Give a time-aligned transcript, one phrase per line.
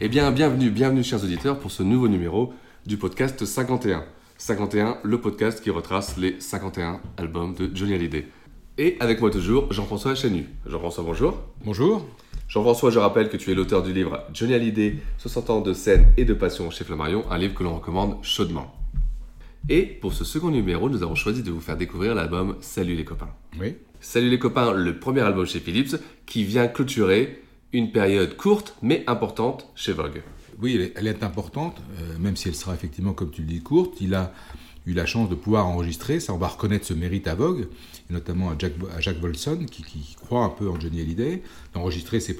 [0.00, 2.54] Eh bien, bienvenue, bienvenue chers auditeurs pour ce nouveau numéro
[2.86, 4.04] du podcast 51.
[4.36, 8.28] 51, le podcast qui retrace les 51 albums de Johnny Hallyday.
[8.78, 10.46] Et avec moi toujours, Jean-François Chenu.
[10.66, 11.42] Jean-François, bonjour.
[11.64, 12.06] Bonjour.
[12.46, 16.12] Jean-François, je rappelle que tu es l'auteur du livre Johnny Hallyday, 60 ans de scène
[16.16, 18.72] et de passion chez Flammarion, un livre que l'on recommande chaudement.
[19.68, 23.04] Et pour ce second numéro, nous avons choisi de vous faire découvrir l'album Salut les
[23.04, 23.30] copains.
[23.58, 23.74] Oui.
[23.98, 29.04] Salut les copains, le premier album chez Philips qui vient clôturer une période courte mais
[29.06, 30.22] importante chez Vogue.
[30.60, 34.00] Oui, elle est, importante, euh, même si elle sera effectivement, comme tu le dis, courte.
[34.00, 34.32] Il a
[34.86, 37.68] eu la chance de pouvoir enregistrer, ça on va reconnaître ce mérite à Vogue,
[38.10, 41.42] et notamment à Jack, à Jack Volson, qui, qui croit un peu en Johnny Hallyday,
[41.74, 42.36] d'enregistrer ses,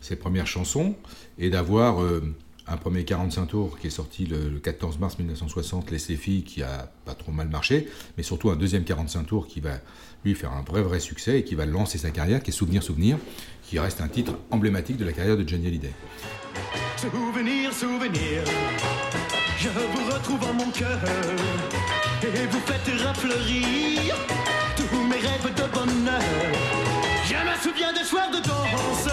[0.00, 0.94] ses premières chansons,
[1.38, 2.20] et d'avoir euh,
[2.68, 6.62] un premier 45 tours qui est sorti le, le 14 mars 1960, Laissez filles, qui
[6.62, 9.78] a pas trop mal marché, mais surtout un deuxième 45 tours qui va
[10.24, 12.82] lui faire un vrai vrai succès et qui va lancer sa carrière, qui est Souvenir
[12.82, 13.18] Souvenir,
[13.62, 15.92] qui reste un titre emblématique de la carrière de Johnny Hallyday.
[16.96, 18.42] Souvenir, souvenir,
[19.58, 20.98] je vous retrouve en mon cœur
[22.22, 24.14] et vous faites rafleurir
[24.76, 26.20] tous mes rêves de bonheur.
[27.24, 29.12] Je me souviens des soirs de danse,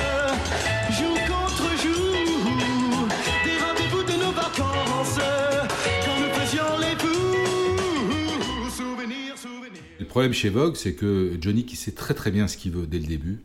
[10.14, 13.00] problème chez Vogue, c'est que Johnny, qui sait très très bien ce qu'il veut dès
[13.00, 13.40] le début,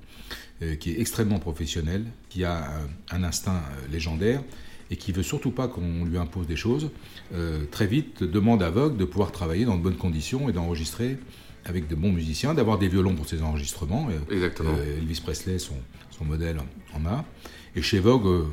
[0.62, 2.56] euh, qui est extrêmement professionnel, qui a
[3.11, 4.43] un, un instinct euh, légendaire
[4.91, 6.91] et qui veut surtout pas qu'on lui impose des choses,
[7.33, 11.17] euh, très vite demande à Vogue de pouvoir travailler dans de bonnes conditions et d'enregistrer
[11.65, 14.09] avec de bons musiciens, d'avoir des violons pour ses enregistrements.
[14.31, 14.73] Exactement.
[14.77, 15.75] euh, Elvis Presley, son,
[16.11, 16.59] son modèle,
[16.95, 17.25] en a.
[17.77, 18.45] Et chez Vogue, euh,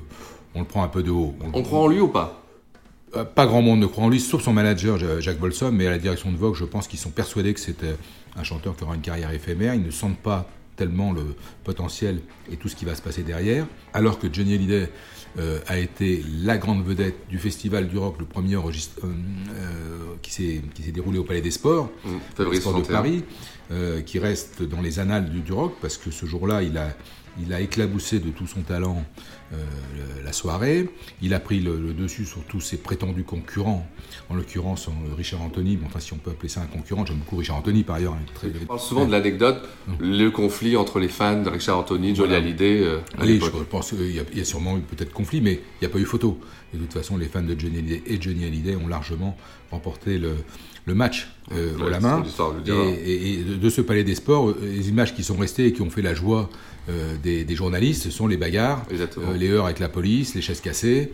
[0.53, 1.35] on le prend un peu de haut.
[1.53, 2.44] On croit en lui ou pas?
[3.35, 5.91] Pas grand monde ne croit en lui, sauf son manager Ja- Jacques Bolsom, mais à
[5.91, 7.93] la direction de Vogue, je pense qu'ils sont persuadés que c'est euh,
[8.35, 9.73] un chanteur qui aura une carrière éphémère.
[9.73, 11.23] Ils ne sentent pas tellement le
[11.63, 12.19] potentiel
[12.51, 13.65] et tout ce qui va se passer derrière.
[13.93, 14.89] Alors que Johnny Hallyday
[15.39, 20.15] euh, a été la grande vedette du Festival du Rock, le premier enregistre- euh, euh,
[20.21, 20.61] qui s'est
[20.93, 22.93] déroulé au Palais des Sports, Mmh, Sports de 61.
[22.93, 23.23] Paris,
[23.71, 26.89] euh, qui reste dans les annales du, du rock, parce que ce jour-là, il a,
[27.41, 29.05] il a éclaboussé de tout son talent
[29.53, 29.57] euh,
[30.23, 30.89] la soirée.
[31.21, 33.87] Il a pris le, le dessus sur tous ses prétendus concurrents,
[34.29, 35.77] en l'occurrence euh, Richard Anthony.
[35.77, 38.13] Bon, enfin, si on peut appeler ça un concurrent, j'aime beaucoup Richard Anthony par ailleurs.
[38.13, 39.61] hein, très- On parle souvent de l'anecdote,
[39.99, 42.43] le conflit entre les fans de Richard Anthony, Johnny Voilà.
[42.43, 42.81] Hallyday.
[42.83, 45.53] euh, Allez, je pense qu'il y, a- il y a sûrement eu peut-être conflit, mais
[45.53, 46.39] il n'y a pas eu photo.
[46.73, 49.37] Et de toute façon, les fans de Johnny Hallyday et Johnny Hallyday ont largement
[49.71, 50.35] remporté le,
[50.85, 52.23] le match euh, Ouais, au la main.
[52.59, 52.75] Et, dire.
[52.75, 55.81] et- et de, ce palais des sports, euh, les images qui sont restées et qui
[55.81, 56.49] ont fait la joie
[56.87, 58.85] euh, des, des journalistes, ce sont les bagarres,
[59.17, 61.11] euh, les heurts avec la police, les chaises cassées,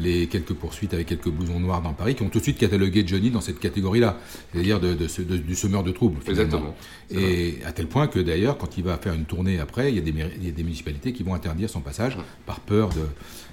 [0.00, 3.04] les quelques poursuites avec quelques blousons noirs dans Paris, qui ont tout de suite catalogué
[3.06, 4.18] Johnny dans cette catégorie-là,
[4.52, 6.20] c'est-à-dire de, de de- du semeur de troubles.
[6.20, 6.42] finalement.
[6.44, 6.76] Exactement.
[7.10, 9.98] Et à tel point que d'ailleurs, quand il va faire une tournée après, il y
[9.98, 12.88] a des, mairie- il y a des municipalités qui vont interdire son passage par peur
[12.88, 13.02] de,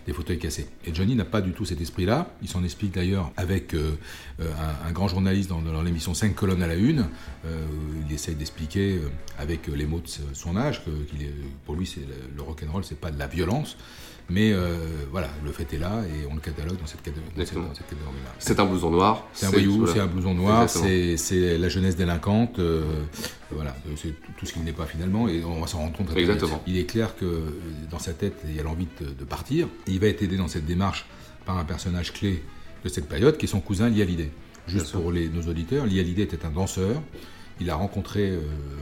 [0.06, 0.68] des fauteuils cassés.
[0.86, 2.32] Et Johnny n'a pas du tout cet esprit-là.
[2.42, 3.92] Il s'en explique d'ailleurs avec euh,
[4.40, 4.52] euh,
[4.88, 7.08] un, grand journaliste dans, l'émission 5 colonnes à la une.
[7.46, 7.66] euh,
[8.08, 9.00] il essaye d'expliquer
[9.38, 11.34] avec les mots de son âge que est-
[11.66, 13.78] pour lui, c'est le, le rock'n'roll, c'est pas de la violence.
[14.32, 14.78] Mais euh,
[15.12, 17.68] voilà, le fait est là et on le catalogue dans cette, catég- dans cette- Exactement.
[17.68, 18.32] dans cette catégorie-là.
[18.40, 19.28] C'est un blouson noir.
[19.34, 19.94] C'est un voyou, voilà.
[19.94, 22.84] c'est un blouson noir, c'est la jeunesse délinquante, euh,
[23.52, 26.16] voilà, euh, c'est tout, ce qu'il n'est pas finalement, et on va s'en rendre compte.
[26.16, 26.62] Exactement.
[26.68, 27.42] Il est clair que
[27.90, 29.68] dans sa tête, il y a l'envie de, de partir.
[29.88, 31.06] Et il va être aidé dans cette démarche
[31.46, 32.44] par un personnage clé
[32.84, 34.32] de cette période, qui est son cousin Hallyday.
[34.68, 37.02] Juste pour les, nos auditeurs, Hallyday était un danseur.
[37.60, 38.40] Il a rencontré euh,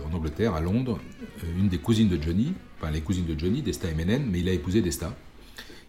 [0.09, 0.99] en Angleterre, à Londres,
[1.57, 4.47] une des cousines de Johnny, enfin les cousines de Johnny, Desta et Menen, mais il
[4.47, 5.13] a épousé Desta.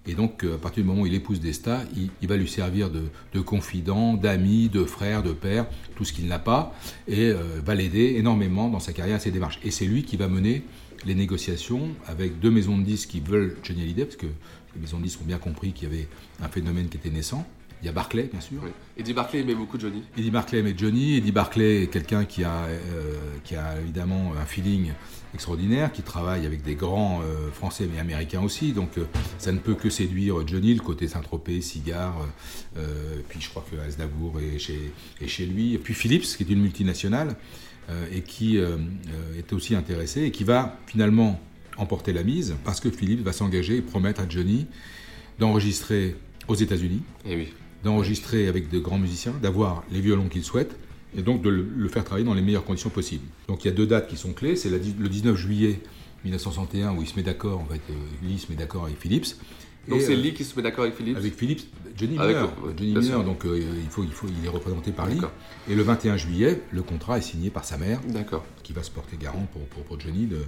[0.06, 1.82] Et donc, euh, à partir du moment où il épouse Desta,
[2.23, 3.05] il, va lui servir de,
[3.35, 6.75] de confident, d'ami, de frère, de père, tout ce qu'il n'a pas,
[7.06, 9.61] et euh, va l'aider énormément dans sa carrière ses démarches.
[9.62, 10.64] Et c'est lui qui va mener
[11.05, 14.26] les négociations avec deux maisons de disques qui veulent Johnny Hallyday, parce que
[14.75, 16.08] Les maisons de disques ont bien compris qu'il y avait
[16.41, 17.46] un phénomène qui était naissant.
[17.82, 18.61] Il y a Barclay, bien sûr.
[18.99, 20.03] Eddie Barclay aimait beaucoup Johnny.
[20.17, 21.17] Eddie Barclay aimait Johnny.
[21.17, 24.93] Eddie Barclay est quelqu'un qui, a, euh, qui a évidemment un feeling
[25.32, 28.73] extraordinaire, qui travaille avec des grands euh, français mais américains aussi.
[28.73, 29.06] Donc euh,
[29.38, 32.27] ça ne peut que séduire Johnny, le côté Saint-Tropez, cigare.
[33.29, 34.93] puis je crois que Aznavour est chez,
[35.23, 35.75] est chez lui.
[35.75, 37.37] Et puis Philips, qui est une multinationale
[38.12, 41.41] et qui est aussi intéressé et qui va finalement
[41.77, 44.67] emporter la mise parce que Philips va s'engager et promettre à Johnny
[45.38, 46.15] d'enregistrer
[46.47, 47.49] aux États-Unis Eh oui.
[47.85, 50.77] D'enregistrer avec de grands musiciens, d'avoir les violons qu'il souhaite,
[51.17, 53.25] et donc de le, faire travailler dans les meilleures conditions possibles.
[53.49, 54.79] Donc il y a deux dates qui sont clés, c'est le
[55.09, 55.81] 19 juillet
[56.25, 59.27] 1961 où il se met d'accord, en fait, euh, Lee se met d'accord avec Philips.
[59.88, 61.62] Donc c'est euh, Lee qui se met d'accord avec Philips Avec Philips,
[61.97, 64.93] Johnny Avec Miller, ouais, Johnny Miller, donc euh, il, faut, il, faut, il est représenté
[64.93, 65.21] par Lee.
[65.69, 68.00] Et le 21 juillet, le contrat est signé par sa mère,
[68.62, 70.44] qui va se porter garant pour, pour, pour Johnny de-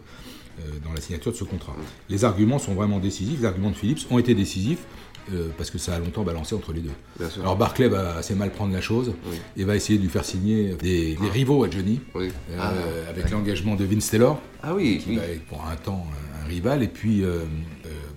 [0.61, 1.75] euh, dans la signature de ce contrat.
[2.11, 4.85] Les arguments sont vraiment décisifs, les arguments de Philips ont été décisifs.
[5.33, 6.91] Euh, parce que ça a longtemps balancé entre les deux.
[7.19, 7.43] Bien sûr.
[7.43, 9.13] Alors Barclay va assez mal prendre la chose
[9.57, 12.29] et va essayer de lui faire signer des, des rivaux à Johnny, euh,
[12.59, 12.73] Ah,
[13.09, 16.07] avec l'engagement de Vince Taylor, Ah oui, qui va être pour un temps
[16.43, 17.45] un, rival, et puis euh,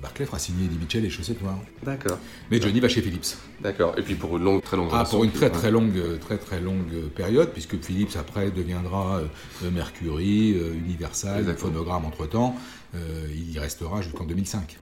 [0.01, 1.59] Barclay fera signer Eddie Mitchell et Chaussettes Noires.
[1.83, 2.17] D'accord.
[2.49, 3.37] Mais Johnny va chez Philips.
[3.61, 3.93] D'accord.
[3.97, 6.59] Et puis pour une longue, très longue Ah, pour une très très longue, très très
[6.59, 9.21] longue période, puisque Philips après deviendra
[9.71, 10.55] Mercury,
[10.85, 11.55] Universal.
[11.55, 12.55] Phonogramme entre temps.
[12.93, 14.77] il y restera jusqu'en 2005.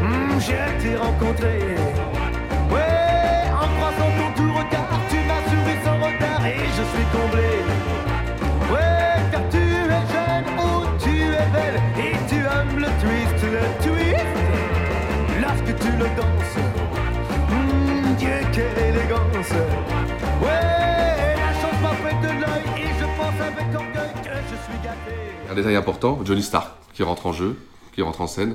[0.00, 1.58] Hmm, J'ai été rencontré.
[2.70, 7.48] Ouais, en croisant ton doux regard Tu m'as souri sans retard et je suis comblé
[8.72, 13.84] Ouais, car tu es jeune, oh tu es belle Et tu aimes le twist, le
[13.84, 14.36] twist.
[15.42, 16.58] Lorsque tu le danses
[17.50, 19.52] hmm, Dieu, quelle élégance.
[20.42, 24.78] Ouais, la chance m'a fait de l'œil Et je pense avec orgueil que je suis
[24.82, 25.14] gâté.
[25.50, 27.56] Un détail important, Johnny Stark qui rentre en jeu,
[27.98, 28.54] qui rentre en scène.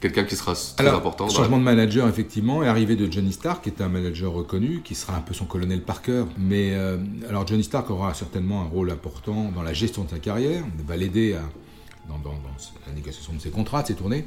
[0.00, 1.28] Quelqu'un qui sera très Alors, important.
[1.28, 4.94] changement de manager, effectivement, et arrivée de Johnny Stark, qui est un manager reconnu, qui
[4.94, 6.24] sera un peu son colonel Parker.
[6.38, 6.98] Mais euh,
[7.28, 10.96] alors, Johnny Stark aura certainement un rôle important dans la gestion de sa carrière, va
[10.96, 11.42] l'aider à-
[12.08, 12.54] dans, dans- dans
[12.86, 14.24] la négociation de ses contrats, de ses tournées.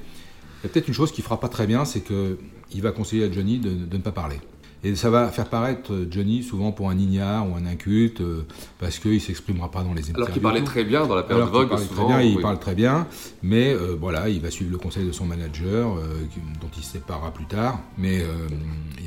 [0.61, 3.23] Il y a peut-être une chose qui fera pas très bien, c'est qu'il va conseiller
[3.23, 4.41] à Johnny de, de ne pas parler.
[4.87, 8.45] Et ça va faire paraître Johnny souvent pour un ignare ou un inculte, euh,
[8.79, 10.23] parce qu'il ne s'exprimera pas dans les interviews.
[10.23, 12.31] Alors qu'il parlait très bien dans la période Alors qu'il Vogue, parlait souvent, très bien,
[12.31, 13.07] il parle très bien,
[13.43, 16.25] mais euh, voilà, il va suivre le conseil de son manager, euh,
[16.61, 18.47] dont il se séparera plus tard, mais euh,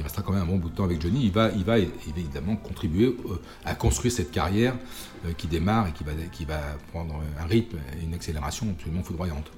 [0.01, 1.25] il restera quand même un bon bout de temps avec Johnny.
[1.25, 3.35] Il va, il va évidemment contribuer euh,
[3.65, 4.75] à construire cette carrière
[5.27, 6.61] euh, qui démarre et qui va, qui va
[6.91, 9.51] prendre un rythme et une accélération absolument foudroyante.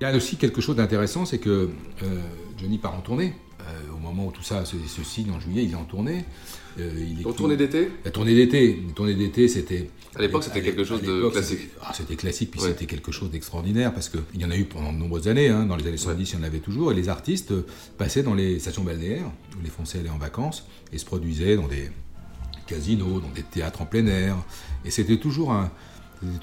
[0.00, 1.70] Il y a aussi quelque chose d'intéressant, c'est que
[2.02, 2.20] euh,
[2.58, 3.34] Johnny part en tournée.
[3.66, 6.24] Euh, au moment où tout ça se, se signe en juillet, il est en tournée.
[6.78, 8.82] Euh, il En écrit- tournée d'été La tournée d'été.
[8.88, 9.88] La tournée d'été, c'était.
[10.16, 11.58] À l'époque, c'était quelque chose de classique.
[11.60, 12.68] c'était- ah, C'était classique, puis Ouais.
[12.68, 15.48] c'était quelque chose d'extraordinaire parce qu'il y en a eu pendant de nombreuses années.
[15.48, 15.64] hein.
[15.66, 16.92] Dans les années 70, il y en avait toujours.
[16.92, 17.66] Et les artistes euh,
[17.96, 21.68] passaient dans les stations balnéaires où les Français allaient en vacances et se produisaient dans
[21.68, 21.90] des
[22.66, 24.36] casinos, dans des théâtres en plein air.
[24.84, 25.70] Et c'était toujours un,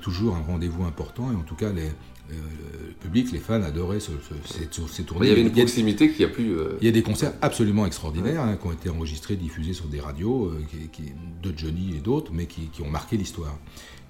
[0.02, 1.32] toujours un rendez-vous important.
[1.32, 1.90] Et en tout cas, les,
[2.32, 5.28] euh, le public, les fans adoraient ce- ce- ces, ces tournées.
[5.28, 6.52] Il y avait une proximité qui a pu.
[6.52, 9.86] euh, il y a des concerts absolument extraordinaires hein, qui ont été enregistrés, diffusés sur
[9.86, 11.12] des radios euh, qui- qui-
[11.44, 13.58] de Johnny et d'autres, mais qui, qui ont marqué l'histoire.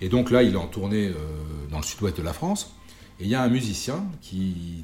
[0.01, 1.11] Et donc là, il est en tournée
[1.69, 2.75] dans le sud-ouest de la France.
[3.19, 4.83] Et il y a un musicien qui,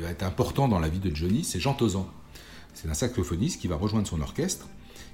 [0.00, 2.08] va être important dans la vie de Johnny, c'est Jean Tozan.
[2.72, 4.66] C'est un saxophoniste qui va rejoindre son orchestre.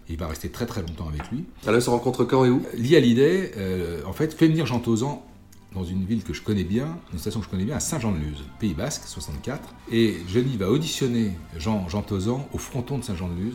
[0.08, 1.44] Il va rester très très longtemps avec lui.
[1.66, 2.62] Alors, se rencontrent quand et où?
[2.76, 5.24] Lee Hallyday, euh, en fait, fait venir Jean Tozan
[5.74, 8.44] dans une ville que je connais bien, une station que je connais bien, à Saint-Jean-de-Luz,
[8.58, 9.74] Pays Basque, 64.
[9.92, 13.54] Et Johnny va auditionner Jean, Jean Tozan au fronton de Saint-Jean-de-Luz.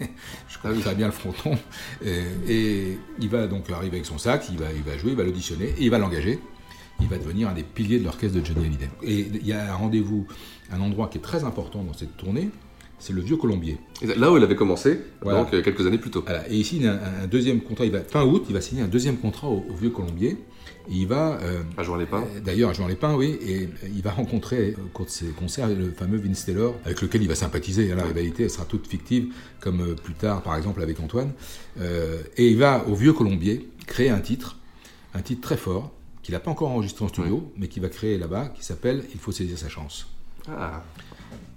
[0.48, 1.58] je connais très bien le fronton.
[2.04, 5.16] Et, et il va donc arriver avec son sax, il va, il va jouer, il
[5.16, 6.38] va l'auditionner et il va l'engager.
[7.02, 8.90] Il va devenir un des piliers de l'orchestre de Johnny Hallyday.
[9.02, 10.26] Et il y a un rendez-vous,
[10.70, 12.50] un endroit qui est très important dans cette tournée,
[12.98, 13.78] c'est le Vieux Colombier.
[14.16, 15.42] Là où il avait commencé, Voilà.
[15.42, 16.22] donc euh, quelques années plus tôt.
[16.26, 16.46] Voilà.
[16.50, 17.86] Et ici, il a un, un deuxième contrat.
[17.86, 20.36] Il va, fin août, il va signer un deuxième contrat au, au Vieux Colombier.
[20.88, 21.38] Et il va.
[21.42, 22.24] euh, À Jouer les Pins.
[22.36, 23.38] euh, D'ailleurs, à Jouan-les-Pins, oui.
[23.40, 27.00] Et euh, il va rencontrer, au cours de ses concerts, le fameux Vince Taylor, avec
[27.02, 27.88] lequel il va sympathiser.
[27.94, 31.32] La rivalité, elle sera toute fictive, comme plus tard, par exemple, avec Antoine.
[31.80, 34.56] Euh, et il va, au Vieux Colombier, créer un titre,
[35.14, 38.18] un titre très fort, qu'il n'a pas encore enregistré en studio, mais qu'il va créer
[38.18, 40.06] là-bas, qui s'appelle Il faut saisir sa chance.
[40.48, 40.82] Ah,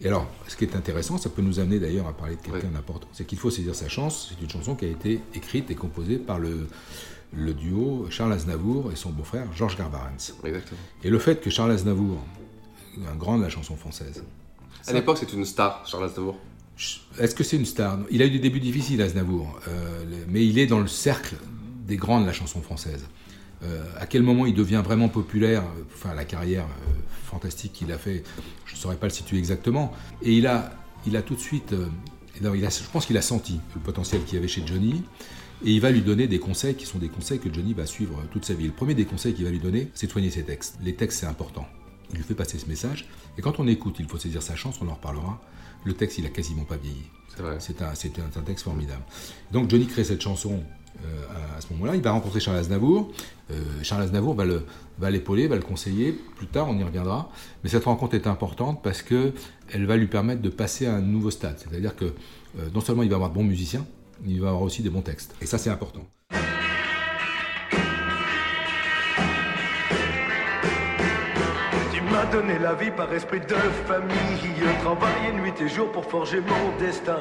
[0.02, 2.70] Et alors, ce qui est intéressant, ça peut nous amener d'ailleurs à parler de quelqu'un
[2.70, 4.30] d'important, c'est qu'il faut saisir sa chance.
[4.30, 6.68] C'est une chanson qui a été écrite et composée par le,
[7.36, 10.34] le duo Charles Aznavour et son beau-frère Georges Garbarens.
[10.44, 10.80] exactement.
[11.04, 12.18] Et le fait que Charles Aznavour,
[13.12, 14.24] un grand de la chanson française,
[14.88, 16.38] À l'époque, c'est une star, Charles Aznavour.
[17.20, 18.00] Est-ce que c'est une star?
[18.12, 21.36] Il a eu des débuts difficiles, Aznavour, euh, mais il est dans le cercle
[21.88, 23.06] des grands de la chanson française.
[23.64, 25.64] Euh, à quel moment il devient vraiment populaire,
[25.94, 26.92] enfin la carrière euh,
[27.26, 28.24] fantastique qu'il a fait,
[28.66, 29.94] je ne saurais pas le situer exactement.
[30.22, 30.72] Et il a,
[31.08, 31.88] il a tout de suite, euh,
[32.42, 35.04] non, il a, je pense qu'il a senti le potentiel qu'il y avait chez Johnny.
[35.66, 38.22] Et il va lui donner des conseils qui sont des conseils que Johnny va suivre
[38.32, 38.66] toute sa vie.
[38.68, 40.78] Le premier des conseils qu'il va lui donner, c'est de soigner ses textes.
[40.84, 41.66] Les textes, c'est important.
[42.12, 43.08] Il lui fait passer ce message.
[43.38, 45.42] Et quand on écoute, il faut saisir sa chance, on en reparlera.
[45.86, 47.04] Le texte, il a quasiment pas vieilli.
[47.36, 47.56] C'est vrai.
[47.60, 49.04] C'est un, un, un texte formidable.
[49.52, 50.62] Donc Johnny crée cette chanson
[51.06, 51.96] euh, à, à ce moment-là.
[51.96, 53.12] Il va rencontrer Charles Aznavour.
[53.52, 54.66] Euh, Charles Aznavour va le-
[55.00, 56.12] va l'épauler, va le conseiller.
[56.36, 57.32] Plus tard, on y reviendra.
[57.64, 59.34] Mais cette rencontre est importante parce que
[59.72, 61.58] elle va lui permettre de passer à un nouveau stade.
[61.58, 63.86] C'est-à-dire que euh, non seulement il va avoir de bons musiciens,
[64.26, 65.36] il va avoir aussi des bons textes.
[65.42, 66.06] Et ça, c'est important.
[72.14, 73.56] M'as donné la vie par esprit de
[73.88, 74.54] famille.
[74.82, 77.18] Travaillé nuit et jour pour forger mon destin.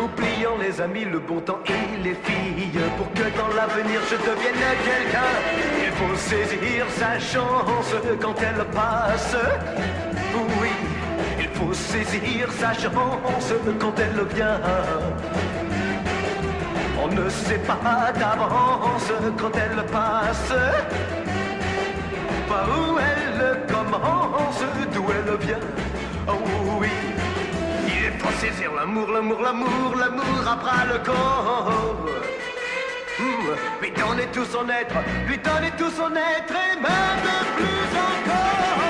[0.00, 2.80] Oubliant les amis, le bon temps et les filles.
[2.96, 5.32] Pour que dans l'avenir je devienne quelqu'un.
[5.84, 9.36] Il faut saisir sa chance quand elle passe.
[10.60, 10.70] Oui,
[11.40, 14.60] il faut saisir sa chance quand elle vient.
[17.10, 20.52] On ne sait pas d'avance quand elle passe.
[22.48, 24.62] Par où elle commence,
[24.92, 25.66] d'où elle vient.
[26.26, 26.32] Oh
[26.80, 26.88] oui,
[27.86, 32.06] il faut saisir l'amour, l'amour, l'amour, l'amour bras le corps.
[33.18, 34.96] Hmm, Lui donner tout son être,
[35.26, 38.82] lui donner tout son être et même plus encore.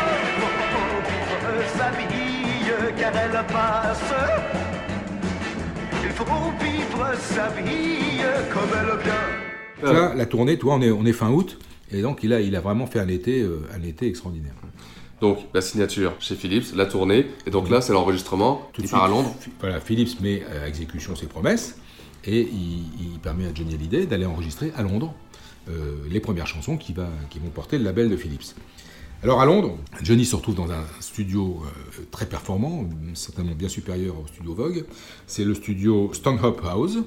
[1.76, 4.77] Sa vie, car elle passe.
[6.28, 7.08] Vivre
[8.52, 9.92] comme elle vient.
[9.92, 11.58] Là, la tournée, toi, on est, on est fin août.
[11.90, 14.52] Et donc, il a, il a vraiment fait un été, euh, un été extraordinaire.
[15.20, 18.68] Donc, la signature chez Philips, la tournée, et donc là, c'est l'enregistrement.
[18.72, 19.34] Tout de Il part à suite, Londres.
[19.40, 21.76] Fi- Voilà, Philips met à exécution ses promesses
[22.24, 22.82] et il,
[23.14, 25.14] il permet à Johnny Hallyday d'aller enregistrer à Londres
[25.70, 28.54] euh, les premières chansons qui, va, qui vont porter le label de Philips.
[29.24, 34.14] Alors à Londres, Johnny se retrouve dans un studio euh, très performant, certainement bien supérieur
[34.20, 34.84] au studio Vogue.
[35.26, 36.98] C'est le studio Stanhope House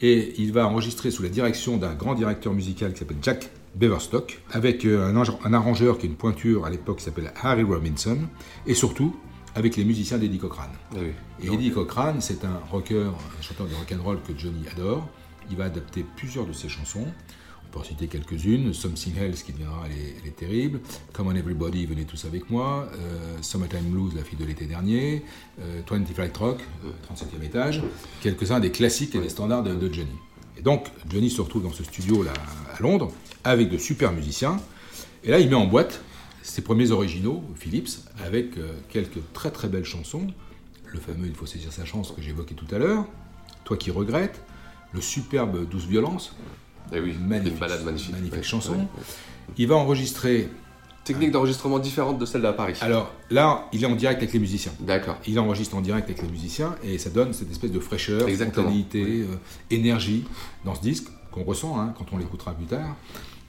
[0.00, 4.40] et il va enregistrer sous la direction d'un grand directeur musical qui s'appelle Jack Beverstock,
[4.52, 7.64] avec euh, un, arr- un arrangeur qui est une pointure à l'époque qui s'appelle Harry
[7.64, 8.18] Robinson,
[8.66, 9.16] et surtout
[9.56, 10.70] avec les musiciens d'Eddie Cochrane.
[10.92, 11.08] Ah oui.
[11.42, 15.08] Et Eddie Cochrane, c'est un rocker, un chanteur de rock'n'roll que Johnny adore.
[15.50, 17.06] Il va adapter plusieurs de ses chansons.
[17.76, 18.72] En citer quelques-unes.
[18.72, 20.80] Something Else, qui deviendra, elle est, elle.
[21.12, 22.88] Come on Everybody, venez tous avec moi.
[22.94, 25.22] Euh, Summertime Blues, la fille de l'été dernier.
[25.60, 27.82] Euh, 20 Flight Rock, euh, 37e étage.
[28.22, 30.08] Quelques-uns des classiques et des standards de, Johnny.
[30.58, 32.32] Et donc, Johnny se retrouve dans ce studio-là
[32.74, 33.12] à Londres,
[33.44, 34.58] avec de super musiciens.
[35.22, 36.00] Et là, il met en boîte
[36.42, 37.90] ses premiers originaux, Philips,
[38.24, 40.28] avec euh, quelques très très belles chansons.
[40.86, 43.04] Le fameux Il faut saisir sa chance que j'évoquais tout à l'heure.
[43.64, 44.40] Toi qui regrettes.
[44.92, 46.32] Le superbe Douce Violence.
[46.92, 48.12] Eh oui, magnifique, une balade magnifique.
[48.12, 48.72] magnifique Ouais, chanson.
[48.72, 48.86] ouais.
[49.58, 50.48] Il va enregistrer.
[51.04, 52.74] Technique d'enregistrement différente de celle d'à Paris.
[52.80, 54.72] Alors là, il est en direct avec les musiciens.
[54.80, 55.16] D'accord.
[55.26, 58.64] Il enregistre en direct avec les musiciens et ça donne cette espèce de fraîcheur, Exactement.
[58.66, 59.36] spontanéité, euh,
[59.70, 60.24] énergie
[60.64, 62.96] dans ce disque qu'on ressent hein, quand on l'écoutera plus tard.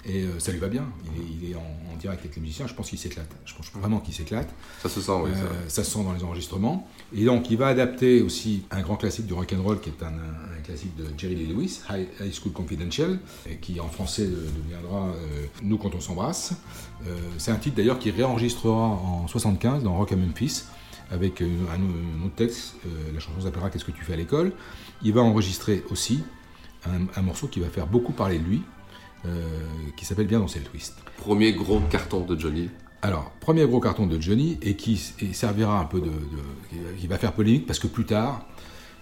[0.10, 0.86] Et euh, ça lui va bien.
[1.16, 1.60] Il est, il est en,
[1.94, 2.66] en direct avec les musiciens.
[2.66, 3.30] Je pense qu'il s'éclate.
[3.46, 4.48] Je pense vraiment qu'il s'éclate.
[4.82, 5.32] Ça se sent, oui.
[5.36, 6.88] Euh, ça se sent dans les enregistrements.
[7.14, 10.62] Et donc, il va adapter aussi un grand classique du rock'n'roll qui est un, un
[10.64, 15.08] classique de Jerry Lee Lewis, High, High School Confidential, et qui en français de- deviendra
[15.08, 16.54] euh, Nous quand on s'embrasse.
[17.06, 20.64] Euh, C'est un titre d'ailleurs qui réenregistrera en 75 dans Rock à Memphis
[21.12, 22.76] avec euh, un, un autre texte.
[22.86, 24.54] Euh, la chanson s'appellera Qu'est-ce que tu fais à l'école?
[25.04, 26.24] Il va enregistrer aussi
[26.86, 28.62] un, un morceau qui va faire beaucoup parler de lui, euh,
[29.96, 30.96] qui s'appelle Bien danser le twist.
[31.18, 32.70] Premier gros carton de Johnny.
[33.02, 37.08] Alors, premier gros carton de Johnny et qui et servira un peu de, de- qui
[37.08, 38.46] va faire polémique parce que plus tard,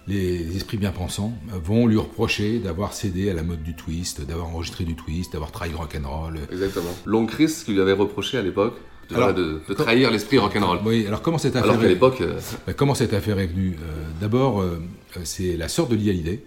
[0.08, 4.48] les esprits bien pensants vont lui reprocher d'avoir cédé à la mode du twist, d'avoir
[4.48, 6.40] enregistré du twist, d'avoir trahi le rock'n'roll.
[6.52, 6.92] Exactement.
[7.06, 8.76] Long Chris qui lui avait reproché à l'époque
[9.10, 10.80] de, Alors, de- de trahir l'esprit rock'n'roll.
[10.86, 12.40] Oui, alors comment cette affaire Alors qu'à est- l'époque, euh,
[12.78, 14.80] comment cette affaire est venue Euh, D'abord, euh,
[15.24, 16.44] c'est la sœur de Lee Hallyday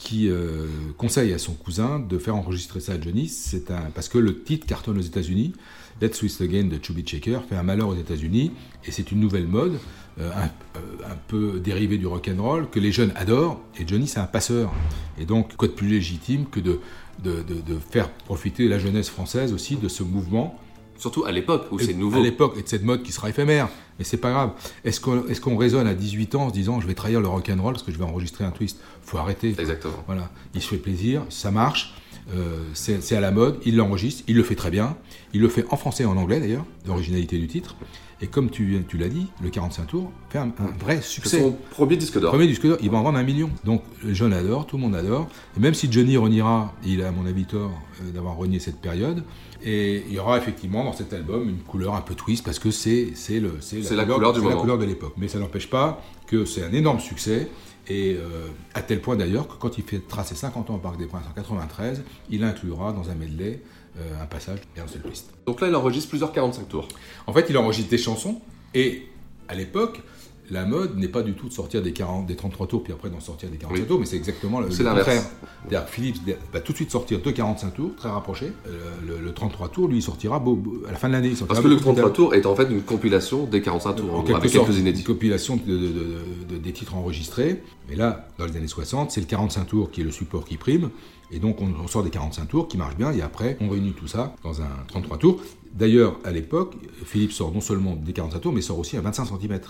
[0.00, 0.64] qui euh,
[0.96, 3.28] conseille à son cousin de faire enregistrer ça à Johnny.
[3.28, 5.52] C'est un parce que le titre cartonne aux États-Unis.
[6.00, 8.52] Let's Twist Again de Chubby Checker fait un malheur aux États-Unis
[8.86, 9.74] et c'est une nouvelle mode
[10.18, 10.46] euh, un,
[10.78, 10.80] euh,
[11.12, 13.60] un peu dérivée du rock'n'roll que les jeunes adorent.
[13.78, 14.72] Et Johnny, c'est un passeur.
[15.18, 16.80] Et donc, quoi de plus légitime que de,
[17.22, 20.58] de, de- de faire profiter la jeunesse française aussi de ce mouvement
[20.96, 22.18] surtout à l'époque où et c'est nouveau.
[22.20, 23.68] À l'époque, et de cette mode qui sera éphémère.
[24.00, 24.52] Mais c'est pas grave.
[24.82, 27.28] Est-ce qu'on est qu'on raisonne à 18 ans en se disant je vais trahir le
[27.28, 28.80] rock'n'roll parce que je vais enregistrer un twist?
[29.02, 29.54] Faut arrêter.
[29.58, 30.02] Exactement.
[30.06, 30.30] Voilà.
[30.54, 31.94] Il se fait plaisir, ça marche.
[32.34, 34.96] Euh, c'est à la mode, il l'enregistre, il le fait très bien,
[35.34, 37.76] il le fait en français et en anglais d'ailleurs, l'originalité du titre.
[38.22, 41.40] Et comme tu, tu l'as dit, le 45 tours fait un, vrai succès.
[41.40, 42.30] Son premier disque d'or.
[42.30, 43.50] Premier disque d'or, il va en vendre un million.
[43.64, 45.28] Donc jeunes adorent, tout le monde adore.
[45.56, 48.80] Et même si Johnny reniera, il a à mon avis tort euh, d'avoir renié cette
[48.80, 49.24] période,
[49.62, 52.70] et il y aura effectivement dans cet album une couleur un peu twist parce que
[52.70, 53.50] c'est le
[53.90, 55.14] c'est la, couleur, du la couleur de l'époque.
[55.16, 57.48] Mais ça n'empêche pas que c'est un énorme succès.
[57.88, 60.96] Et euh, à tel point d'ailleurs que quand il fait tracer 50 ans au Parc
[60.96, 63.62] des Princes en 93, il inclura dans un medley
[63.98, 65.32] euh, un passage et un seul twist.
[65.44, 66.86] Donc là, il enregistre plusieurs 45 tours.
[67.26, 68.40] En fait, il enregistre des chansons
[68.74, 69.08] et
[69.48, 70.02] à l'époque,
[70.50, 73.08] la mode n'est pas du tout de sortir des, 40, des 33 tours puis après
[73.08, 75.04] d'en sortir des 45 tours, mais c'est exactement le, le contraire.
[75.04, 76.18] C'est-à-dire que Philips
[76.52, 78.52] va tout de suite sortir deux 45 tours, très rapprochés.
[78.66, 81.32] Euh, le, 33 tours, lui, il sortira à la fin de l'année.
[81.46, 84.50] Parce que le 33 tours est en fait une compilation des 45 tours, en avec
[84.50, 85.00] quelques inédits.
[85.00, 87.62] Une compilation des titres enregistrés.
[87.88, 90.56] Mais là, dans les années 60, c'est le 45 tours qui est le support qui
[90.56, 90.90] prime.
[91.32, 94.08] Et donc, on, sort des 45 tours qui marchent bien, et après, on réunit tout
[94.08, 95.40] ça dans un 33 tours.
[95.72, 99.26] D'ailleurs, à l'époque, Philips sort non seulement des 45 tours, mais sort aussi un 25
[99.26, 99.60] cm.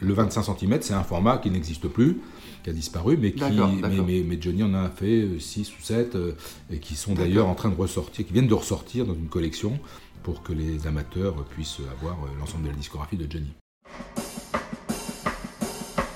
[0.00, 2.20] Le 25 cm, c'est un format qui n'existe plus,
[2.62, 6.32] qui a disparu, mais, qui, mais, Johnny en a fait 6 euh, ou 7, euh,
[6.70, 9.78] et qui sont d'ailleurs en train de ressortir, qui viennent de ressortir dans une collection
[10.22, 13.52] pour que les amateurs puissent avoir euh, l'ensemble de la discographie de Johnny.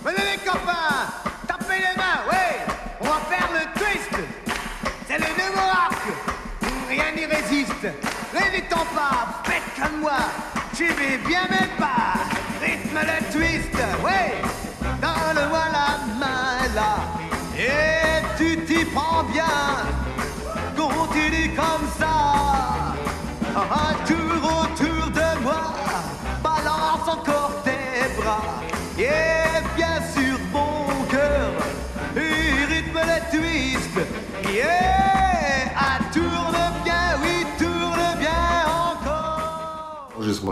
[0.05, 1.07] Venez les copains,
[1.47, 4.25] tapez les mains, oui, on va faire le twist.
[5.07, 6.03] C'est le nouveau arc,
[6.89, 7.87] rien n'y résiste.
[8.35, 10.19] N'hésitons pas, faites comme moi,
[10.75, 12.28] j'y vais bien même pas
[13.02, 13.75] le twist,
[14.05, 14.35] ouais,
[15.00, 16.97] donne-moi la main là,
[17.57, 19.45] et tu t'y prends bien,
[20.76, 22.95] continue comme ça,
[23.57, 25.75] un tour autour de moi,
[26.43, 28.62] balance encore tes bras,
[28.99, 31.52] et bien sûr mon cœur,
[32.17, 33.97] et rythme le twist,
[34.55, 34.98] yeah,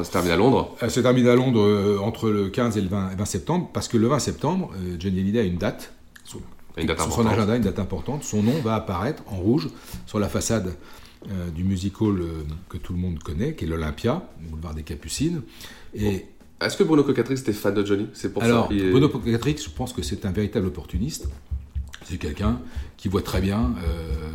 [0.03, 3.25] c'est terminé à Londres C'est terminé à Londres euh, entre le 15 et le 20,
[3.25, 5.93] septembre, parce que le 20 septembre, euh, Johnny Hallyday a une date,
[6.25, 6.41] sur,
[7.11, 8.25] son agenda, une date importante.
[8.25, 9.69] Son nom va apparaître en rouge
[10.07, 10.75] sur la façade
[11.31, 12.23] euh, du music hall
[12.69, 15.43] que tout le monde connaît, qui est l'Olympia, le boulevard des Capucines.
[15.95, 16.27] Et
[16.61, 18.09] Est-ce que Bruno Cocatrix était fan de Johnny?
[18.13, 21.29] C'est pour Alors, Bruno Cocatrix, je pense que c'est un véritable opportuniste.
[22.05, 22.61] C'est quelqu'un
[23.07, 23.73] qui voit très bien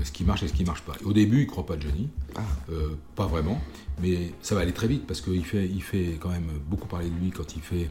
[0.02, 0.94] ce qui marche et ce qui ne marche pas.
[1.04, 2.42] au début, il ne croit pas Johnny, ah.
[3.16, 3.62] pas vraiment.
[4.02, 7.10] Mais ça va aller très vite parce qu'il fait, il fait quand même beaucoup parler
[7.10, 7.90] de lui quand il fait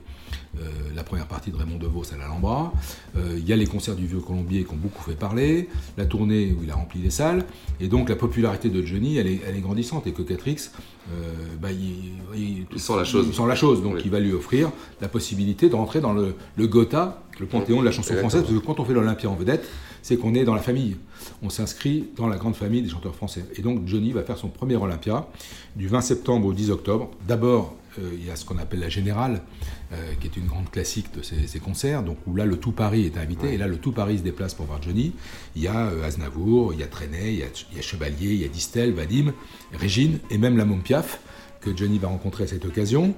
[0.59, 2.73] euh, la première partie de Raymond DeVos à l'Alhambra.
[3.17, 6.07] Euh, il y a les concerts du Vieux Colombier qui ont beaucoup fait parler, la
[6.07, 7.45] tournée où il a rempli les salles.
[7.79, 10.07] Et donc la popularité de Johnny, elle est, elle est grandissante.
[10.07, 10.71] Et Cocatrix,
[11.13, 13.27] euh, bah, il, sent la chose.
[13.29, 13.83] Il sent la chose.
[13.83, 17.81] Donc il va lui offrir la possibilité de rentrer dans le, le Gotha, le panthéon
[17.81, 18.43] de la chanson française.
[18.43, 19.69] Parce que quand on fait l'Olympia en vedette,
[20.03, 20.97] c'est qu'on est dans la famille.
[21.43, 23.45] On s'inscrit dans la grande famille des chanteurs français.
[23.57, 25.29] Et donc Johnny va faire son premier Olympia
[25.77, 27.11] du 20 septembre au 10 octobre.
[27.27, 29.43] D'abord, euh, il y a ce qu'on appelle la Générale,
[29.93, 33.05] euh, qui est une grande classique de ces, concerts, donc où là le tout Paris
[33.05, 35.13] est invité, et là le tout Paris se déplace pour voir Johnny.
[35.57, 38.45] Il y a euh, Aznavour, il y a Trenet, il y a, Chevalier, il y
[38.45, 39.33] a Distel, Vadim,
[39.73, 41.21] Régine, et même la Piaf,
[41.61, 43.15] que Johnny va rencontrer à cette occasion.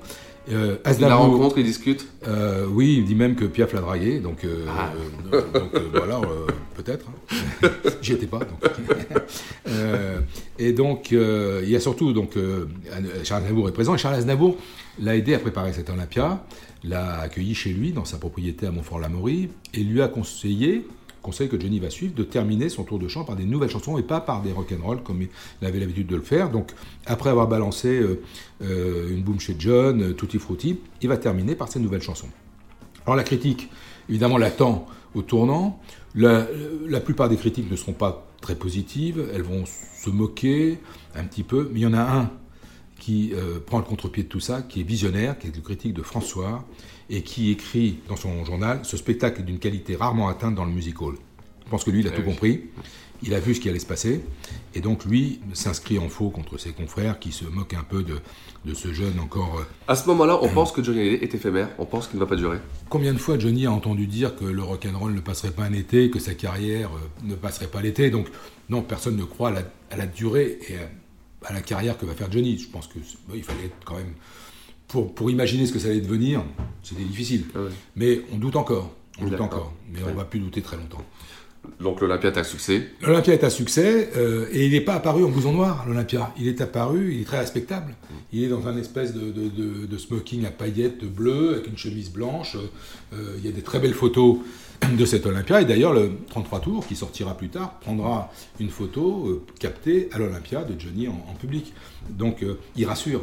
[0.50, 4.18] Euh, il la rencontre, il discute euh, Oui, il dit même que Piaf l'a dragué,
[4.18, 4.92] donc, euh, ah.
[5.94, 6.20] voilà,
[6.74, 7.07] peut-être.
[7.09, 7.68] Hein.
[8.02, 8.40] J'y étais pas.
[10.59, 12.37] et donc, il y a surtout, donc,
[13.24, 14.57] Charles Aznavour est présent, et Charles Aznavour
[15.00, 16.44] l'a aidé à préparer cet Olympia,
[16.85, 20.87] l'a accueilli chez lui, dans sa propriété à Montfort-l'Amaury, et lui a conseillé
[21.22, 23.96] conseil que Johnny va suivre, de terminer son tour de chant par des nouvelles chansons
[23.96, 26.50] et pas par des rock'n'roll comme il avait l'habitude de le faire.
[26.50, 26.72] Donc,
[27.06, 28.22] après avoir balancé euh,
[28.62, 32.28] euh, une boom chez John, euh, Tutti Frutti, il va terminer par ces nouvelles chansons.
[33.06, 33.70] Alors, la critique,
[34.08, 35.80] évidemment, l'attend au tournant.
[36.14, 40.78] La, plupart des critiques ne seront pas très positives, elles vont se moquer
[41.14, 42.30] un petit peu, mais il y en a un
[42.98, 43.32] qui
[43.66, 46.64] prend le contre-pied de tout ça, qui est visionnaire, qui est le critique de François,
[47.12, 50.72] et qui écrit dans son journal Ce spectacle est d'une qualité rarement atteinte dans le
[50.72, 51.16] music hall.
[51.64, 52.62] Je pense que lui, il a eh tout compris.
[53.22, 54.20] Il a vu ce qui allait se passer.
[54.75, 58.16] Et donc, lui s'inscrit en faux contre ses confrères qui se moquent un peu de,
[58.64, 59.59] de ce jeune encore.
[59.61, 61.68] Euh, à ce moment-là, on pense que Johnny est éphémère.
[61.79, 62.59] On pense qu'il ne va pas durer.
[62.88, 66.11] Combien de fois Johnny a entendu dire que le rock'n'roll ne passerait pas un été,
[66.11, 68.11] que sa carrière euh, ne passerait pas l'été?
[68.11, 68.27] Donc,
[68.70, 69.53] non, personne ne croit
[69.90, 70.77] à la, durée et
[71.46, 72.59] à, la carrière que va faire Johnny.
[72.59, 74.14] Je pense qu'il fallait être quand même
[74.92, 76.42] pour, imaginer ce que ça allait devenir,
[76.83, 77.44] c'était difficile.
[77.55, 77.59] Ah
[77.96, 78.92] Mais on doute encore.
[79.20, 81.05] On doute encore, mais on va plus douter très longtemps.
[81.81, 82.88] Donc l'Olympia est un succès.
[83.02, 86.33] L'Olympia est un succès euh, et il n'est pas apparu en blouson noir, l'Olympia.
[86.37, 87.94] Il est apparu, il est très respectable.
[88.33, 91.78] Il est dans un espèce de, de- de- de smoking à paillettes bleues avec une
[91.78, 92.57] chemise blanche.
[93.12, 94.38] Euh, il y a des très belles photos
[94.98, 95.61] de cet Olympia.
[95.61, 100.18] Et d'ailleurs, le 33 Tours, qui sortira plus tard, prendra une photo euh, captée à
[100.18, 101.72] l'Olympia de Johnny en, en public.
[102.11, 103.22] Donc euh, il rassure.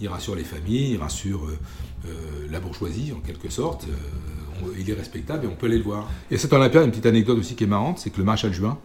[0.00, 1.58] Il rassure les familles, il rassure euh,
[2.06, 2.10] euh,
[2.50, 3.84] la bourgeoisie en quelque sorte.
[3.84, 6.08] Euh, on- il est respectable et on peut aller le voir.
[6.30, 8.78] Et cet Olympia, une petite anecdote aussi qui est marrante, c'est que le maréchal Juin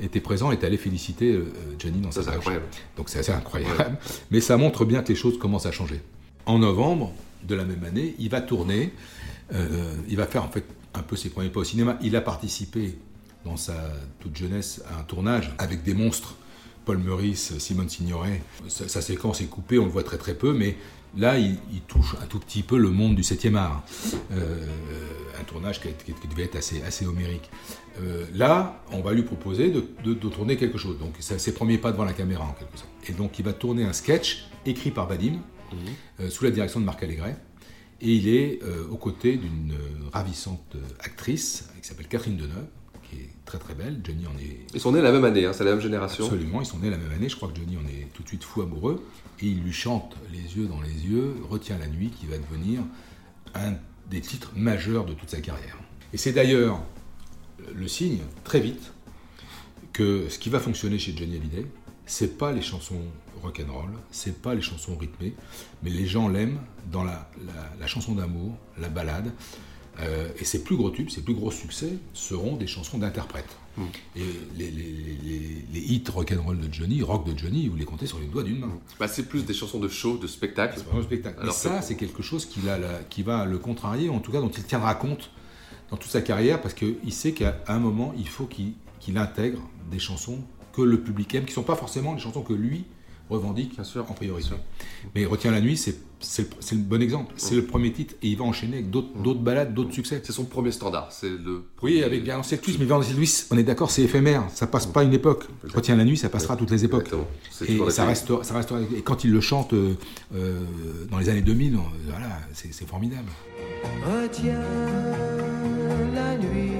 [0.00, 1.44] était présent et est allé féliciter euh,
[1.78, 2.64] Johnny dans Ça, sa incroyable.
[2.96, 3.98] Donc c'est assez incroyable.
[4.30, 6.00] Mais ça montre bien que les choses commencent à changer.
[6.46, 7.12] En novembre
[7.46, 8.92] de la même année, il va tourner,
[9.54, 11.98] euh, il va faire en fait un peu ses premiers pas au cinéma.
[12.02, 12.96] Il a participé
[13.44, 13.74] dans sa
[14.20, 16.36] toute jeunesse à un tournage avec des monstres,
[16.84, 18.42] Paul Meurice, Simone Signoret.
[18.68, 20.76] Sa, sa séquence est coupée, on le voit très très peu, mais
[21.16, 23.82] là il, il touche un tout petit peu le monde du 7e art.
[24.32, 24.66] Euh,
[25.40, 27.50] un tournage qui, qui devait être assez, assez homérique.
[28.00, 30.98] Euh, là, on va lui proposer de, de- de tourner quelque chose.
[30.98, 32.88] Donc, c'est ses premiers pas devant la caméra, en quelque sorte.
[33.08, 35.34] Et donc, il va tourner un sketch écrit par Vadim,
[36.20, 37.36] euh, sous la direction de Marc Allégret.
[38.00, 38.58] Et il est
[38.90, 39.74] aux côtés d'une
[40.12, 42.66] ravissante actrice qui s'appelle Catherine Deneuve,
[43.44, 44.00] très très belle.
[44.04, 46.24] Johnny en est Ils sont nés la même année, hein, c'est la même génération.
[46.24, 47.28] Absolument, ils sont nés la même année.
[47.28, 49.04] Je crois que Johnny en est tout de suite fou amoureux.
[49.40, 52.82] Et il lui chante les yeux dans les yeux, Retiens la nuit, qui va devenir
[53.54, 53.74] un
[54.10, 55.76] des titres majeurs de toute sa carrière.
[56.12, 56.80] Et c'est d'ailleurs
[57.74, 58.92] le signe, très vite,
[59.92, 61.66] que ce qui va fonctionner chez Johnny Hallyday,
[62.06, 63.00] c'est pas les chansons
[63.42, 65.34] rock'n'roll, c'est pas les chansons rythmées,
[65.82, 69.32] mais les gens l'aiment dans la, la- la chanson d'amour, la balade.
[70.00, 73.56] Euh, et ses plus gros tubes, ses plus gros succès seront des chansons d'interprètes.
[74.16, 74.20] Et
[74.56, 74.90] les, les-
[75.22, 78.42] les- les- hits rock'n'roll de Johnny, rock de Johnny, vous les comptez sur les doigts
[78.42, 78.70] d'une main.
[79.00, 80.74] Bah, c'est plus des chansons de show, de spectacle.
[80.76, 81.40] C'est vraiment spectacle.
[81.40, 84.30] Alors Mais ça, c'est quelque chose qui, a la- qui va le contrarier, en tout
[84.32, 85.30] cas dont il tiendra compte
[85.90, 89.60] dans toute sa carrière, parce qu'il sait qu'à un moment, il faut qu'il qu'il intègre
[89.90, 90.38] des chansons
[90.72, 92.84] que le public aime, qui ne sont pas forcément les chansons que lui
[93.32, 94.50] revendique en priorité.
[95.14, 97.32] Mais Retiens la nuit, c'est c'est le, bon exemple.
[97.36, 100.20] C'est le premier titre, et il va enchaîner avec d'autres d'autres balades, d'autres succès.
[100.24, 101.08] C'est son premier standard.
[101.10, 101.64] C'est le.
[101.82, 104.68] Oui, avec bien le twist, mais Violence et Louis, on est d'accord, c'est éphémère, ça
[104.68, 105.46] passe pas une époque.
[105.74, 107.10] Retiens la nuit, ça passera toutes les époques.
[107.66, 109.94] Et ça ça reste, et quand il le chante euh,
[110.34, 110.60] euh,
[111.10, 113.28] dans les années 2000, on- voilà, c'est c'est formidable.
[114.06, 114.60] Retiens
[116.14, 116.72] la nuit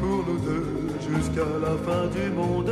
[0.00, 0.66] pour nous deux
[1.16, 2.70] jusqu'à la fin du monde.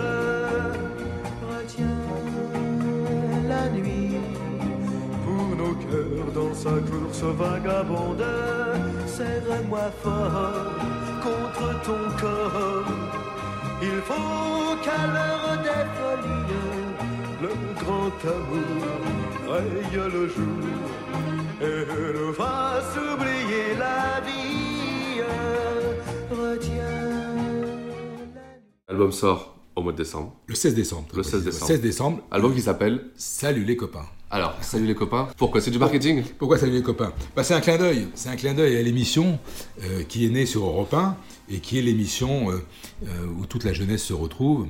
[6.51, 8.25] Course vagabonde.
[9.07, 10.73] Serre-moi fort
[11.23, 12.85] contre ton corps.
[13.83, 16.61] Il faut qu'à l'heure des folies,
[17.43, 19.01] le grand amour
[19.49, 20.61] raye le jour
[21.63, 25.23] et nous fasse oublier la vie.
[26.31, 27.01] Retiens.
[28.89, 30.35] L'album sort au mois de décembre.
[30.47, 31.09] Le 16 décembre.
[31.15, 31.67] Le 16 décembre.
[31.67, 32.23] 16 décembre.
[32.31, 34.07] Album qui s'appelle Salut les copains.
[34.33, 35.29] Alors, salut les copains.
[35.37, 36.23] Pourquoi C'est du marketing?
[36.39, 37.13] Pourquoi salut les copains?
[37.35, 38.07] Bah, C'est un clin d'œil.
[38.15, 39.41] C'est un clin d'œil à l'émission
[39.83, 41.17] euh, qui est née sur Europe 1
[41.51, 42.63] et qui est l'émission euh,
[43.09, 43.09] euh,
[43.41, 44.69] où toute la jeunesse se retrouve.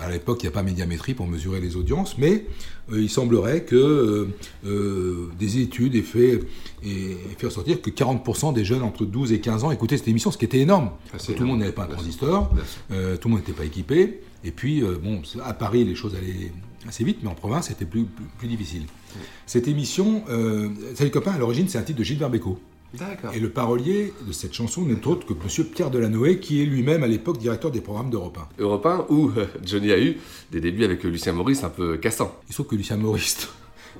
[0.00, 2.46] À l'époque, il n'y a pas médiamétrie pour mesurer les audiences, mais
[2.90, 4.26] il semblerait que
[4.64, 6.40] des études aient fait,
[6.82, 10.30] aient fait ressortir que 40% des jeunes entre 12 et 15 ans écoutaient cette émission,
[10.30, 10.92] ce qui était énorme.
[11.12, 14.22] Que tout le monde n'avait pas un transistor, tout le monde n'était pas équipé.
[14.42, 16.50] Et puis, bon, à Paris, les choses allaient
[16.86, 18.82] assez vite, mais en province, c'était plus, plus, plus difficile.
[19.46, 22.58] Cette émission, euh, Salut copains, à l'origine, c'est un titre de Gilbert Bécaud.
[22.94, 23.34] D'accord.
[23.34, 27.02] Et le parolier de cette chanson n'est autre que Monsieur Pierre Delanoë, qui est lui-même
[27.02, 28.62] à l'époque directeur des programmes d'Europe 1.
[28.62, 30.16] Europe 1, où euh, Johnny a eu
[30.50, 32.34] des débuts avec Lucien Maurice un peu cassants.
[32.48, 33.48] Il se trouve que Lucien Maurice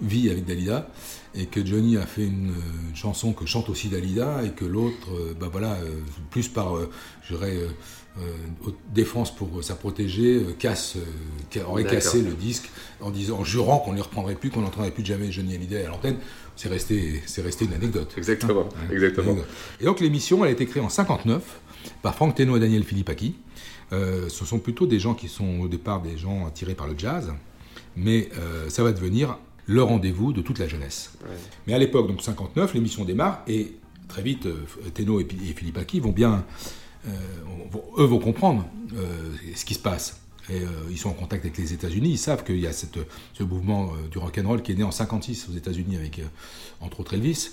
[0.03, 0.88] vit avec Dalida
[1.35, 4.64] et que Johnny a fait une, euh, une chanson que chante aussi Dalida et que
[4.64, 5.90] l'autre, euh, bah voilà, euh,
[6.31, 6.74] plus par,
[7.22, 7.57] je dirais,
[8.92, 10.96] défense pour sa protégée, casse,
[11.53, 12.68] ca- aurait cassé le disque
[13.01, 15.85] en disant, en jurant qu'on ne les reprendrait plus, qu'on n'entendrait plus jamais Johnny Hallyday
[15.85, 16.16] à l'antenne.
[16.57, 18.12] C'est resté, c'est resté une anecdote.
[18.16, 19.31] Exactement, Hein, exactement.
[19.33, 19.48] anecdote.
[19.81, 21.61] Et donc l'émission, elle a été créée en 59
[22.03, 23.37] par Franck Teno et Daniel Philippaki.
[23.92, 26.94] Euh, ce sont plutôt des gens qui sont au départ des gens attirés par le
[26.98, 27.33] jazz,
[27.96, 31.12] mais euh, ça va devenir le rendez-vous de toute la jeunesse.
[31.66, 33.76] Mais à l'époque, donc 59, l'émission démarre et
[34.09, 36.44] très vite, euh, Teno et, et Philippaki vont bien,
[37.07, 37.11] euh,
[37.70, 39.07] vont- eux vont comprendre euh,
[39.54, 40.20] ce qui se passe.
[40.50, 42.98] Et, euh, ils sont en contact avec les États-Unis, ils savent qu'il y a cette,
[43.35, 46.22] ce mouvement du rock'n'roll qui est né en 56 aux États-Unis avec,
[46.81, 47.50] entre autres, Elvis,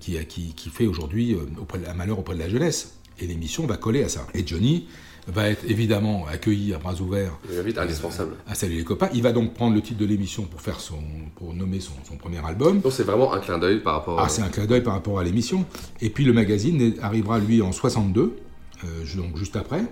[0.00, 2.94] qui, a- qui, qui fait aujourd'hui auprès de- un malheur auprès de la jeunesse.
[3.18, 4.24] Et l'émission va coller à ça.
[4.34, 4.86] Et Johnny
[5.28, 7.32] va être évidemment accueilli à bras ouverts.
[7.50, 8.34] Il va vite indispensable.
[8.46, 9.08] À saluer les copains.
[9.12, 10.98] Il va donc prendre le titre de l'émission pour faire son,
[11.36, 12.80] pour nommer son, son premier album.
[12.80, 14.20] Donc c'est vraiment un clin d'œil par rapport.
[14.20, 15.64] Ah, c'est un clin d'œil par rapport à l'émission.
[16.00, 18.36] Et puis le magazine arrivera lui en 62,
[18.84, 19.82] euh, donc juste après.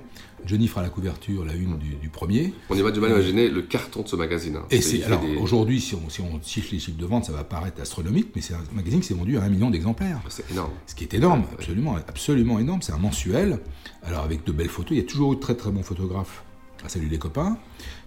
[0.45, 2.53] Johnny fera la couverture, la une du, du premier.
[2.71, 4.57] On y va du mal imaginer le carton de ce magazine.
[4.57, 4.67] hein.
[4.71, 7.33] Et C'est- alors des- aujourd'hui, si on, si on chiffre les chiffres de vente, ça
[7.33, 10.21] va paraître astronomique, mais c'est un magazine qui s'est vendu à un million d'exemplaires.
[10.29, 10.71] C'est énorme.
[10.87, 12.83] Ce qui est énorme, absolument, absolument énorme.
[12.83, 13.59] C'est un mensuel.
[14.03, 16.45] Alors avec de belles photos, il y a toujours eu de très très bons photographes.
[16.85, 17.59] Ah, salut les copains.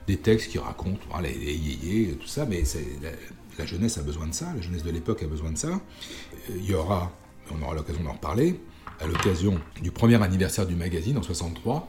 [0.07, 3.09] Des textes qui racontent voilà, les, les yéyés, tout ça, mais c'est- la,
[3.57, 5.67] la jeunesse a besoin de ça, la jeunesse de l'époque a besoin de ça.
[5.67, 7.11] Euh, Il y aura,
[7.51, 8.59] on aura l'occasion d'en reparler,
[8.99, 11.87] à l'occasion du premier anniversaire du magazine en 63,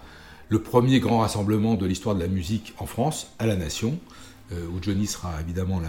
[0.48, 3.98] le premier grand rassemblement de l'histoire de la musique en France, à la Nation,
[4.52, 5.80] euh, où Johnny sera évidemment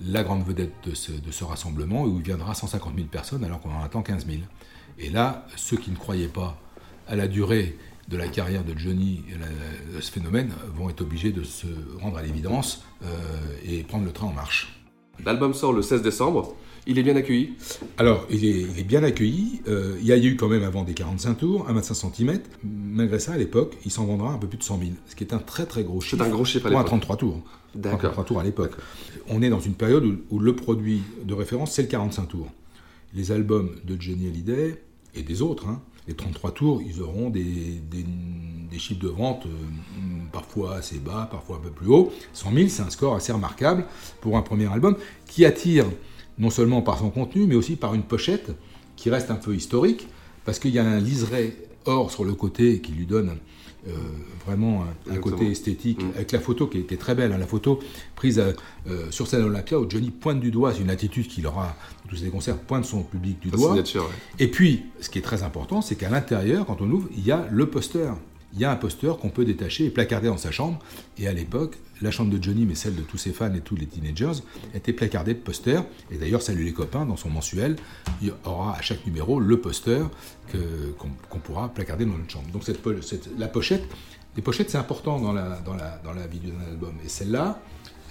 [0.00, 3.70] la, grande vedette de ce, rassemblement, et où il viendra 150 000 personnes alors qu'on
[3.74, 4.38] en attend 15 000.
[4.98, 6.56] Et là, ceux qui ne croyaient pas
[7.08, 7.76] à la durée
[8.08, 11.66] de la carrière de Johnny la- de ce phénomène vont être obligés de se
[12.00, 13.06] rendre à l'évidence euh,
[13.64, 14.80] et prendre le train en marche.
[15.24, 16.54] L'album sort le 16 décembre.
[16.88, 17.54] Il est bien accueilli.
[17.98, 19.60] Alors, il est, il est bien accueilli.
[19.66, 22.38] Euh, il y a eu quand même avant des 45 tours, un 25 cm.
[22.62, 25.24] Malgré ça, à l'époque, il s'en vendra un peu plus de 100 000, ce qui
[25.24, 26.22] est un très très gros chiffre.
[26.22, 26.90] un gros chiffre à Pour un l'époque.
[27.00, 27.42] 33 tours.
[27.74, 27.98] D'accord.
[28.12, 28.72] 33 tours à l'époque.
[29.28, 32.52] On est dans une période où, où le produit de référence, c'est le 45 tours.
[33.14, 34.80] Les albums de Johnny Hallyday
[35.16, 38.06] et des autres, hein, les 33 tours, ils auront des, des-
[38.70, 39.48] des chiffres de vente euh,
[40.32, 42.12] parfois assez bas, parfois un peu plus haut.
[42.32, 43.86] 100 000, c'est un score assez remarquable
[44.20, 44.96] pour un premier album
[45.26, 45.86] qui attire
[46.38, 48.52] non seulement par son contenu, mais aussi par une pochette
[48.96, 50.08] qui reste un peu historique,
[50.44, 53.36] parce qu'il y a un liseré or sur le côté qui lui donne
[53.88, 53.92] euh,
[54.44, 57.78] vraiment un, côté esthétique, avec la photo qui est très belle, hein, la photo
[58.16, 58.52] prise euh,
[58.88, 62.10] euh, sur scène Olympia où Johnny pointe du doigt, c'est une attitude qu'il aura dans
[62.10, 63.74] tous ses concerts, pointe son public du doigt.
[63.74, 63.82] ouais.
[64.40, 67.30] Et puis, ce qui est très important, c'est qu'à l'intérieur, quand on ouvre, il y
[67.30, 68.12] a le poster.
[68.56, 70.78] Il y a un poster qu'on peut détacher et placarder dans sa chambre.
[71.18, 73.76] Et à l'époque, la chambre de Johnny, mais celle de tous ses fans et tous
[73.76, 74.40] les teenagers,
[74.74, 75.84] était placardée de posters.
[76.10, 77.76] Et d'ailleurs, Salut les copains, dans son mensuel,
[78.22, 80.02] il y aura à chaque numéro le poster
[81.30, 82.48] qu'on pourra placarder dans notre chambre.
[82.50, 82.80] Donc cette-
[83.38, 83.84] la pochette,
[84.36, 86.94] les pochettes, c'est important dans la, dans la, dans la vie d'un album.
[87.04, 87.60] Et celle-là,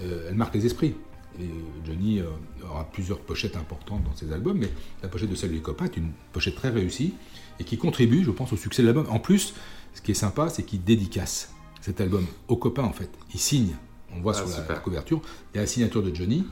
[0.03, 0.93] euh, elle marque les esprits.
[1.39, 1.49] Et
[1.85, 2.25] Johnny euh,
[2.69, 4.69] aura plusieurs pochettes importantes dans ses albums, mais
[5.03, 7.13] la pochette de Salut les copains est une pochette très réussie
[7.59, 9.05] et qui contribue, je pense, au succès de l'album.
[9.09, 9.53] En plus,
[9.95, 13.09] ce qui est sympa, c'est qu'il dédicace cet album aux copains, en fait.
[13.33, 13.75] Il signe,
[14.15, 15.21] on voit Ah, sur la, couverture,
[15.53, 16.45] il y a la signature de Johnny.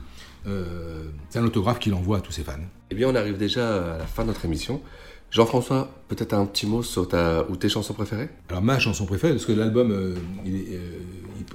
[0.46, 2.58] Euh, c'est un autographe qu'il envoie à tous ses fans.
[2.90, 4.82] Eh bien, on arrive déjà à la fin de notre émission.
[5.30, 8.28] Jean-François, peut-être un petit mot sur ta ou tes chansons préférées?
[8.48, 10.98] Alors ma chanson préférée, parce que l'album, euh, il, euh,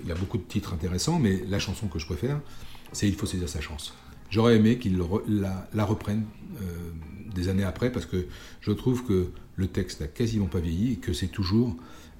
[0.06, 2.42] il- a beaucoup de titres intéressants, mais la chanson que je préfère,
[2.92, 3.94] c'est Il faut saisir sa chance.
[4.32, 6.26] J'aurais aimé qu'il la, la reprenne
[6.62, 6.66] euh,
[7.34, 8.26] des années après, parce que
[8.60, 11.76] je trouve que le texte n'a quasiment pas vieilli et que c'est toujours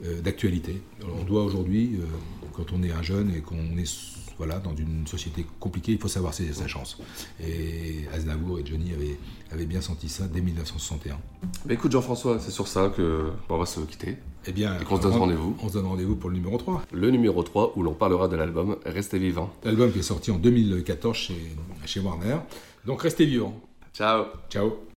[0.06, 0.82] euh, d'actualité.
[1.20, 2.06] On doit aujourd'hui, euh,
[2.54, 3.90] quand on est un jeune et qu'on est
[4.38, 6.98] voilà, dans une société compliquée, il faut savoir saisir sa chance.
[7.46, 9.18] Et Aznavour et Johnny avaient,
[9.52, 11.18] avaient bien senti ça dès 1961.
[11.66, 14.16] Bah, écoute, Jean-François, c'est sur ça que on va se quitter.
[14.48, 15.58] Eh bien, Et qu'on se donne on- rendez-vous.
[15.62, 16.84] On se donne rendez-vous pour le numéro 3.
[16.94, 19.52] Le numéro 3, où l'on parlera de l'album Restez vivant.
[19.66, 21.36] L'album qui est sorti en 2014 chez,
[21.86, 22.38] chez Warner.
[22.86, 23.60] Donc restez vivants.
[23.94, 24.89] Ciao Ciao